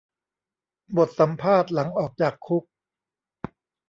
[0.97, 2.63] บทสัมภาษณ์หลังออกจากคุก